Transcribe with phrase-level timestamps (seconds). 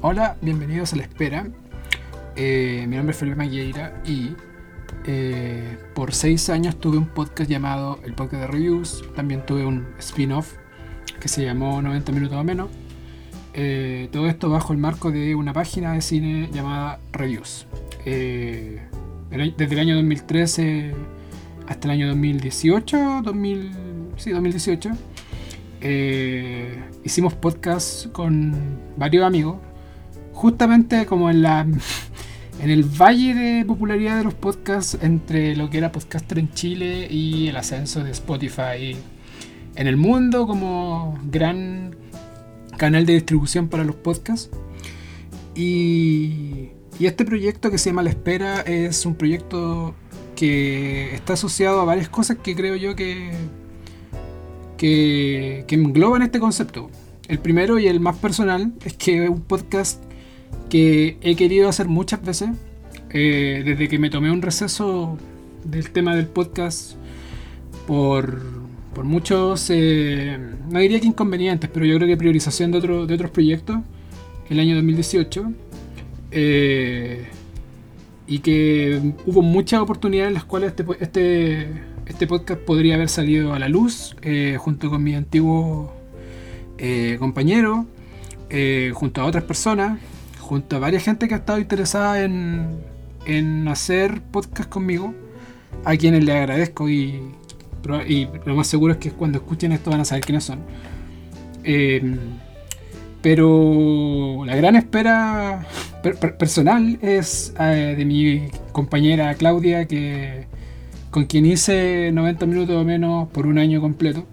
[0.00, 1.48] Hola, bienvenidos a La Espera.
[2.36, 4.30] Eh, mi nombre es Felipe Magueira y
[5.06, 9.02] eh, por seis años tuve un podcast llamado El Podcast de Reviews.
[9.16, 10.54] También tuve un spin-off
[11.18, 12.68] que se llamó 90 Minutos o Menos.
[13.54, 17.66] Eh, todo esto bajo el marco de una página de cine llamada Reviews.
[18.04, 18.80] Desde
[19.30, 20.94] el año 2013
[21.66, 23.70] hasta el año 2018, 2000,
[24.16, 24.90] sí, 2018,
[25.80, 28.52] eh, hicimos podcast con
[28.96, 29.58] varios amigos,
[30.38, 31.66] justamente como en la
[32.60, 37.08] en el valle de popularidad de los podcasts entre lo que era podcaster en Chile
[37.10, 38.96] y el ascenso de Spotify
[39.74, 41.96] en el mundo como gran
[42.76, 44.50] canal de distribución para los podcasts.
[45.56, 46.70] Y,
[47.00, 49.96] y este proyecto que se llama La Espera es un proyecto
[50.36, 53.32] que está asociado a varias cosas que creo yo que,
[54.76, 56.90] que, que engloban este concepto.
[57.26, 60.07] El primero y el más personal es que un podcast
[60.68, 62.50] que he querido hacer muchas veces.
[63.10, 65.16] eh, desde que me tomé un receso
[65.64, 66.92] del tema del podcast
[67.86, 68.42] por,
[68.94, 70.38] por muchos, eh,
[70.70, 73.78] no diría que inconvenientes, pero yo creo que priorización de, otro- de otros proyectos,
[74.50, 75.52] el año 2018.
[76.32, 77.26] eh,
[78.26, 81.66] y que hubo muchas oportunidades en las cuales este, este,
[82.04, 84.14] este podcast podría haber salido a la luz
[84.58, 85.90] junto con mi antiguo
[87.18, 87.86] compañero,
[88.92, 89.98] junto a otras personas,
[90.48, 92.78] junto a varias gente que ha estado interesada en,
[93.26, 95.14] en hacer podcast conmigo,
[95.84, 97.20] a quienes le agradezco y,
[98.08, 100.60] y lo más seguro es que cuando escuchen esto van a saber quiénes son.
[101.64, 102.16] Eh,
[103.20, 105.66] pero la gran espera
[106.02, 110.46] per- per- personal es eh, de mi compañera Claudia, que,
[111.10, 114.24] con quien hice 90 minutos o menos por un año completo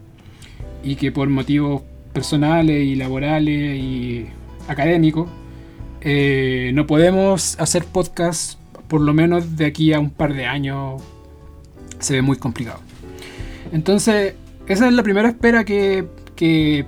[0.84, 1.82] y que por motivos
[2.14, 4.28] personales y laborales y
[4.68, 5.28] académicos
[6.08, 11.02] eh, no podemos hacer podcast por lo menos de aquí a un par de años
[11.98, 12.80] se ve muy complicado.
[13.72, 14.36] Entonces,
[14.68, 16.06] esa es la primera espera que,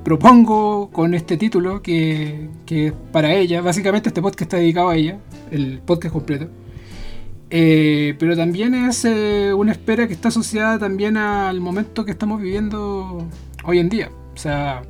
[0.03, 3.61] propongo con este título, que, que para ella.
[3.61, 5.17] Básicamente este podcast está dedicado a ella,
[5.49, 6.49] el podcast completo.
[7.49, 12.39] Eh, pero también es eh, una espera que está asociada también al momento que estamos
[12.39, 13.27] viviendo
[13.63, 14.11] hoy en día.
[14.35, 14.83] O sea,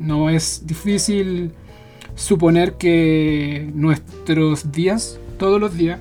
[0.00, 1.52] no es difícil
[2.14, 6.00] suponer que nuestros días, todos los días,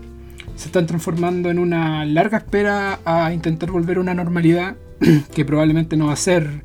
[0.56, 4.76] se están transformando en una larga espera a intentar volver a una normalidad
[5.34, 6.64] que probablemente no va a ser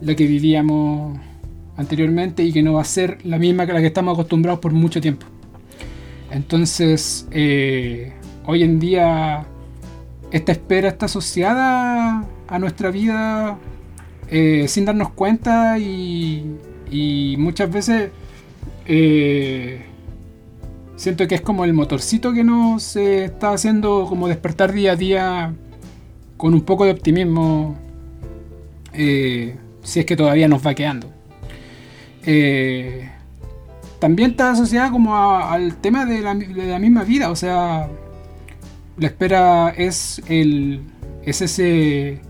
[0.00, 1.18] la que vivíamos
[1.76, 4.72] anteriormente y que no va a ser la misma que la que estamos acostumbrados por
[4.72, 5.26] mucho tiempo.
[6.30, 8.12] Entonces, eh,
[8.44, 9.46] hoy en día,
[10.30, 13.58] esta espera está asociada a nuestra vida
[14.28, 16.44] eh, sin darnos cuenta y,
[16.90, 18.10] y muchas veces
[18.88, 19.82] eh,
[20.96, 24.96] siento que es como el motorcito que nos eh, está haciendo como despertar día a
[24.96, 25.54] día
[26.36, 27.76] con un poco de optimismo
[28.92, 31.08] eh, si es que todavía nos va quedando.
[32.24, 33.08] Eh,
[34.00, 37.88] también está asociada como al tema de la, de la misma vida, o sea,
[38.96, 40.82] la espera es, el,
[41.24, 42.20] es ese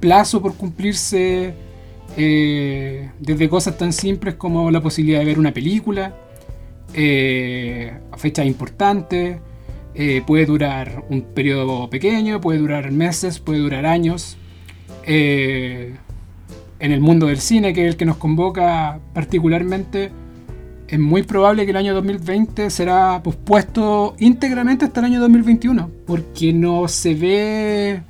[0.00, 1.54] plazo por cumplirse
[2.16, 6.14] eh, desde cosas tan simples como la posibilidad de ver una película,
[6.94, 9.38] eh, a fechas importantes,
[9.96, 14.36] eh, puede durar un periodo pequeño, puede durar meses, puede durar años.
[15.06, 15.94] Eh,
[16.80, 20.10] en el mundo del cine, que es el que nos convoca particularmente,
[20.88, 26.52] es muy probable que el año 2020 será pospuesto íntegramente hasta el año 2021, porque
[26.52, 28.02] no se ve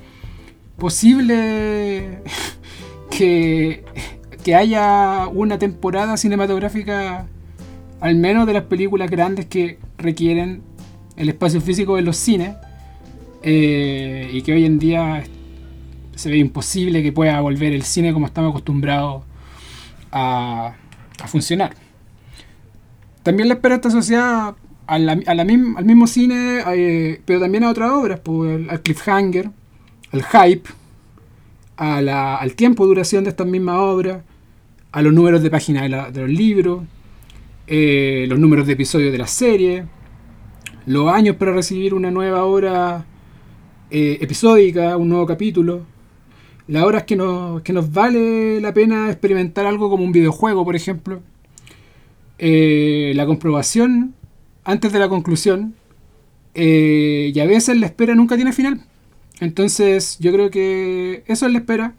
[0.79, 2.23] posible
[3.17, 3.85] que,
[4.43, 7.27] que haya una temporada cinematográfica,
[8.01, 10.63] al menos de las películas grandes que requieren
[11.17, 12.55] el espacio físico de los cines,
[13.43, 15.23] eh, y que hoy en día
[16.15, 19.23] se ve imposible que pueda volver el cine como estamos acostumbrados
[20.13, 20.75] a,
[21.23, 21.75] a funcionar.
[23.23, 24.55] También la espera asociada
[24.87, 29.51] a la- a al mismo cine, eh, pero también a otras obras, pues, al cliffhanger,
[30.13, 30.69] al hype,
[31.77, 34.23] a la- al tiempo de duración de estas mismas obras,
[34.93, 36.85] a los números de página de, la- de los libros,
[37.67, 39.85] eh, los números de episodios de la serie,
[40.87, 43.07] los años para recibir una nueva obra
[43.91, 45.83] eh, episódica, un nuevo capítulo,
[46.69, 50.75] las horas que nos, que nos vale la pena experimentar algo como un videojuego, por
[50.77, 51.21] ejemplo,
[52.39, 54.15] eh, la comprobación
[54.65, 55.75] antes de la conclusión,
[56.55, 58.81] y a veces la espera nunca tiene final.
[59.41, 61.95] Entonces yo creo que eso es la espera,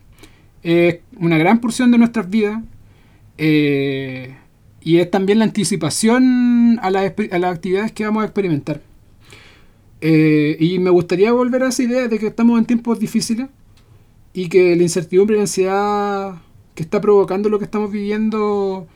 [0.63, 2.63] es una gran porción de nuestras vidas,
[3.37, 4.35] eh,
[4.81, 8.81] y es también la anticipación a, las actividades que vamos a experimentar.
[10.01, 13.47] Eh, y me gustaría volver a esa idea de que estamos en tiempos difíciles
[14.33, 16.35] y que la incertidumbre y la ansiedad
[16.75, 18.87] que está provocando lo que estamos viviendo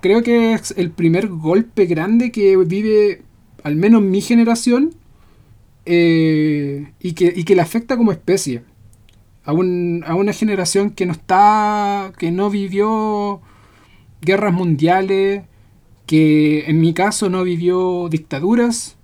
[0.00, 3.22] creo que es el primer golpe grande que vive
[3.62, 4.94] al menos mi generación
[5.90, 8.62] eh, y, que, y que le afecta como especie
[9.44, 13.40] a, un, a una generación que no está que no vivió
[14.20, 15.44] guerras mundiales,
[16.06, 18.98] que en mi caso no vivió dictaduras,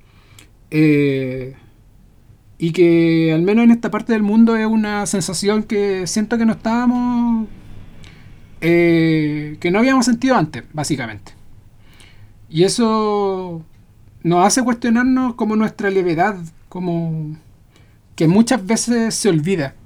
[0.70, 1.54] eh,
[2.58, 6.44] y que al menos en esta parte del mundo es una sensación que siento que
[6.44, 7.48] no estábamos,
[8.60, 11.32] eh, que no habíamos sentido antes, básicamente.
[12.50, 13.64] Y eso
[14.22, 16.36] nos hace cuestionarnos como nuestra levedad,
[16.75, 17.37] como
[18.17, 19.76] que muchas veces se olvida.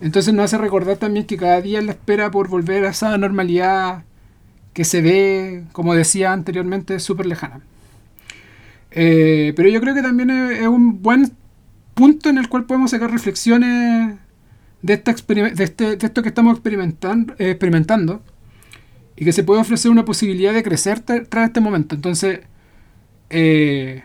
[0.00, 4.04] Entonces nos hace recordar también que cada día la espera por volver a esa normalidad
[4.72, 7.60] que se ve, como decía anteriormente, súper lejana.
[8.92, 11.32] Eh, pero yo creo que también es, un buen
[11.92, 14.16] punto en el cual podemos sacar reflexiones
[14.80, 18.22] de, esta de, este, de esto que estamos experimentando, experimentando
[19.16, 21.94] y que se puede ofrecer una posibilidad de crecer tras este momento.
[21.94, 22.40] Entonces,
[23.28, 24.02] eh,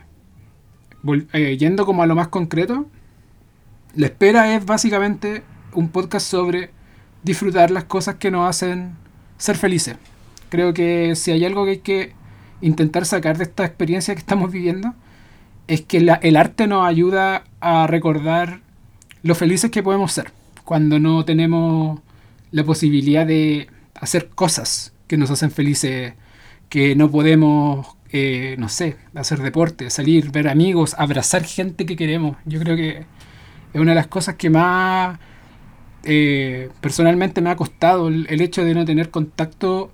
[1.32, 2.86] eh, yendo como a lo más concreto,
[3.94, 5.42] la espera es básicamente
[5.72, 6.70] un podcast sobre
[7.22, 8.96] disfrutar las cosas que nos hacen
[9.38, 9.96] ser felices.
[10.48, 12.12] Creo que si hay algo que hay que
[12.60, 14.94] intentar sacar de esta experiencia que estamos viviendo,
[15.66, 18.60] es que el arte nos ayuda a recordar
[19.22, 20.32] lo felices que podemos ser
[20.64, 22.00] cuando no tenemos
[22.50, 26.14] la posibilidad de hacer cosas que nos hacen felices,
[26.68, 32.38] que no podemos, eh, no sé, hacer deporte, salir, ver amigos, abrazar gente que queremos.
[32.46, 33.04] Yo creo que
[33.74, 35.18] es una de las cosas que más
[36.02, 39.90] eh, personalmente me ha costado el, hecho de no tener contacto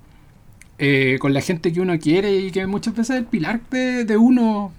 [0.79, 4.15] eh, con la gente que uno quiere y que muchas veces es el pilar de,
[4.17, 4.71] uno.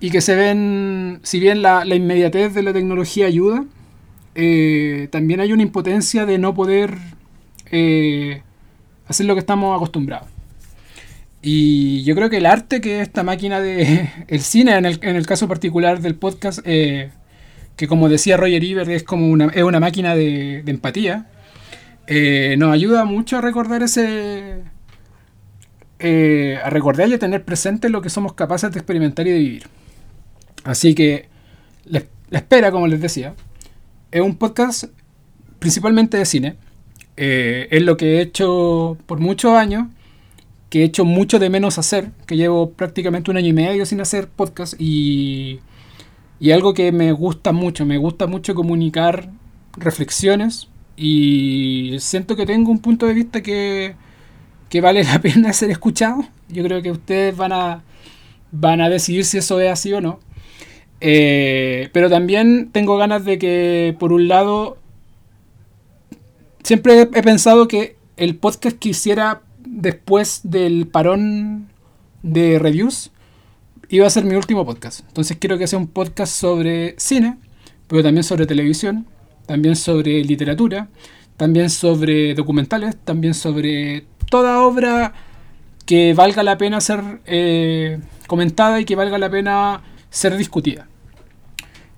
[0.00, 3.64] Y que se ven, si bien la, inmediatez de la tecnología ayuda,
[5.12, 6.98] también hay una impotencia de no poder
[7.70, 10.35] hacer lo que estamos acostumbrados.
[11.48, 14.10] Y yo creo que el arte, que es esta máquina de.
[14.28, 16.58] El cine, en el, en el caso particular del podcast,
[17.76, 21.26] que como decía Roger Ebert, es como una, es una máquina de, empatía.
[22.06, 24.62] Eh, nos ayuda mucho a recordar ese.
[25.98, 29.38] Eh, a recordar y a tener presente lo que somos capaces de experimentar y de
[29.38, 29.66] vivir.
[30.64, 31.28] Así que
[31.84, 33.34] la, espera, como les decía,
[34.10, 34.84] es un podcast
[35.58, 36.56] principalmente de cine.
[37.16, 39.86] Eh, es lo que he hecho por muchos años,
[40.70, 44.00] que he hecho mucho de menos hacer, que llevo prácticamente un año y medio sin
[44.00, 45.60] hacer podcast y,
[46.40, 49.30] y algo que me gusta mucho, me gusta mucho comunicar
[49.76, 53.94] reflexiones y siento que tengo un punto de vista que,
[54.80, 56.24] vale la pena ser escuchado.
[56.48, 57.84] Yo creo que ustedes van a,
[58.50, 60.20] van a decidir si eso es así o no.
[61.00, 64.78] Eh, pero también tengo ganas de que, por un lado,
[66.62, 69.42] siempre he pensado que el podcast que hiciera
[69.76, 71.68] después del parón
[72.22, 73.12] de reviews
[73.88, 75.00] iba a ser mi último podcast.
[75.06, 77.36] Entonces quiero que sea un podcast sobre cine,
[77.86, 79.06] pero también sobre televisión,
[79.46, 80.88] también sobre literatura,
[81.36, 85.12] también sobre documentales, también sobre toda obra
[85.84, 90.88] que valga la pena ser eh, comentada y que valga la pena ser discutida.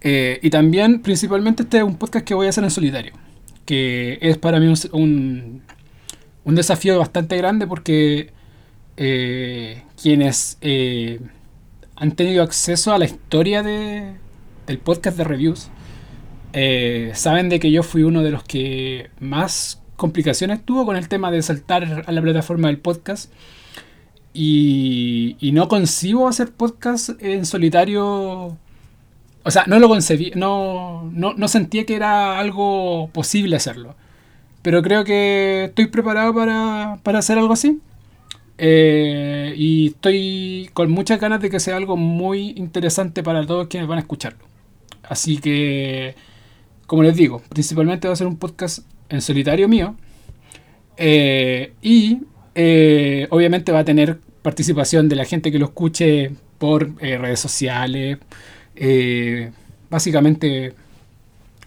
[0.01, 3.13] Eh, y también, principalmente, este es un podcast que voy a hacer en solitario,
[3.65, 5.63] que es para mí un, un,
[6.45, 8.33] desafío bastante grande porque
[8.97, 10.59] eh, quienes
[11.97, 14.15] han tenido acceso a la historia de,
[14.67, 15.71] del podcast de reviews
[16.53, 21.09] eh, saben de que yo fui uno de los que más complicaciones tuvo con el
[21.09, 23.33] tema de saltar a la plataforma del podcast.
[24.33, 28.57] Y, no concibo hacer podcast en solitario.
[29.43, 33.97] O sea, no lo concebí, no, no, sentía que era algo posible hacerlo.
[34.63, 37.81] Pero creo que estoy preparado para, para hacer algo así.
[38.59, 43.89] Eh, y estoy con muchas ganas de que sea algo muy interesante para todos quienes
[43.89, 44.45] van a escucharlo.
[45.03, 46.17] Así que
[46.89, 48.79] como les digo, principalmente va a ser un podcast
[49.11, 49.95] en solitario mío.
[50.97, 52.23] Eh, y
[52.55, 57.41] eh, obviamente va a tener participación de la gente que lo escuche por eh, redes
[57.41, 58.17] sociales.
[59.91, 60.73] básicamente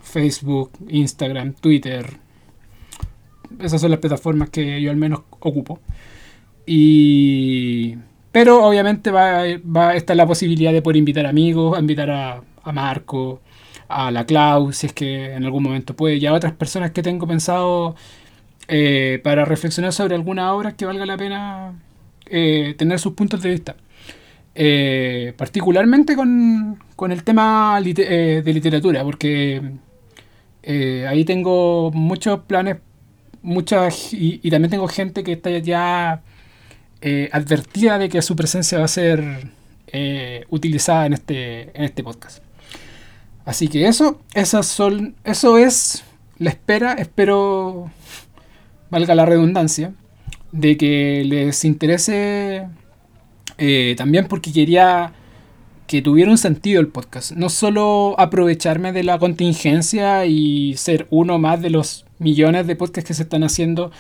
[0.02, 2.21] Facebook, Instagram, Twitter.
[3.60, 5.80] Esas son las plataformas que yo al menos ocupo.
[6.66, 7.98] Y...
[8.32, 12.72] Pero obviamente va, va a estar la posibilidad de poder invitar amigos, invitar a, a
[12.72, 13.42] Marco,
[13.92, 17.04] a la Clau, si es que en algún momento puede, y a otras personas que
[17.04, 17.96] tengo pensado
[18.68, 21.74] eh, para reflexionar sobre algunas obras que valga la pena
[22.26, 23.76] eh, tener sus puntos de vista.
[24.54, 29.62] Eh, particularmente con, con, el tema de literatura, porque
[31.08, 32.78] ahí tengo muchos planes,
[33.42, 36.22] muchas y, también tengo gente que está ya
[37.32, 39.50] advertida de que su presencia va a ser
[40.50, 42.44] utilizada en este, en este podcast.
[43.46, 46.04] Así que eso, esas son, eso es
[46.38, 46.94] la espera.
[46.94, 47.92] Espero
[48.92, 49.94] valga la redundancia,
[50.52, 52.68] de que les interese
[53.58, 55.14] eh, también porque quería
[55.88, 57.32] que tuviera un sentido el podcast.
[57.32, 63.08] No solo aprovecharme de la contingencia y ser uno más de los millones de podcasts
[63.08, 63.92] que se están haciendo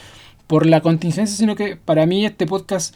[0.48, 2.96] por la contingencia, sino que para mí este podcast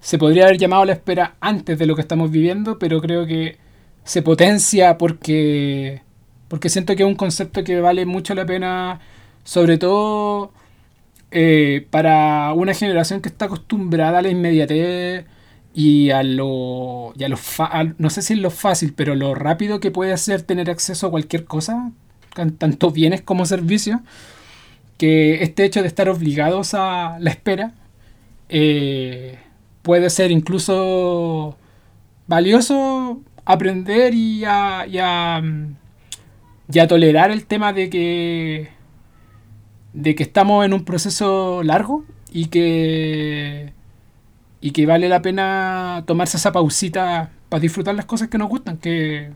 [0.00, 3.58] se podría haber llamado la espera antes de lo que estamos viviendo, pero creo que
[4.04, 6.02] se potencia porque,
[6.48, 9.00] porque siento que es un concepto que vale mucho la pena,
[9.44, 10.52] sobre todo
[11.30, 15.26] eh, para una generación que está acostumbrada a la inmediatez
[15.74, 17.38] y a lo, y a lo
[17.98, 21.10] no sé si es lo fácil, pero lo rápido que puede ser tener acceso a
[21.10, 21.92] cualquier cosa,
[22.58, 24.00] tanto bienes como servicios,
[25.00, 27.72] que este hecho de estar obligados a la espera
[28.50, 29.38] eh,
[29.80, 31.56] puede ser incluso
[32.26, 35.42] valioso aprender y a, y a
[36.86, 38.68] tolerar el tema de que
[39.94, 43.72] de que estamos en un proceso largo y que,
[44.60, 48.76] y que vale la pena tomarse esa pausita para disfrutar las cosas que nos gustan,
[48.76, 49.30] que,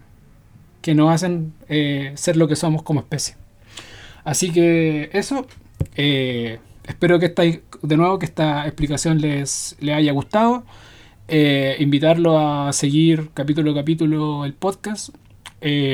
[0.83, 3.37] que nos hacen eh, ser lo que somos como especie.
[4.25, 5.47] Así que eso,
[5.97, 10.65] eh, espero que esta, de nuevo que esta explicación les, les haya gustado.
[11.29, 15.11] Eh, invitarlo a seguir capítulo a capítulo el podcast.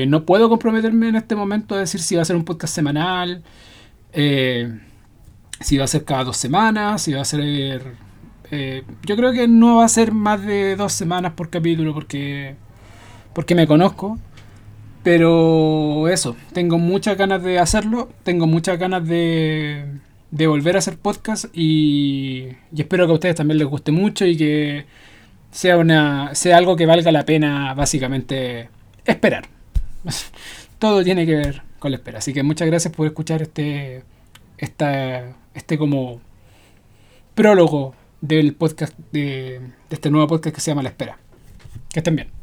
[0.08, 3.42] no puedo comprometerme en este momento a decir si va a ser un podcast semanal,
[4.12, 4.80] eh,
[5.60, 7.94] si va a ser cada dos semanas, si va a ser...
[8.50, 12.56] Eh, yo creo que no va a ser más de dos semanas por capítulo porque,
[13.32, 14.18] porque me conozco.
[15.02, 19.85] Pero eso, tengo muchas ganas de hacerlo, tengo muchas ganas de,
[20.30, 24.26] de volver a hacer podcast y, y, espero que a ustedes también les guste mucho
[24.26, 24.85] y que
[25.50, 28.69] sea, una, sea algo que valga la pena básicamente
[29.04, 29.49] esperar.
[30.78, 32.19] Todo tiene que ver con la espera.
[32.19, 34.04] Así que muchas gracias por escuchar este,
[34.59, 36.21] esta, este como
[37.35, 41.19] prólogo del podcast, de, de este nuevo podcast que se llama La Espera.
[41.92, 42.39] Que estén bien.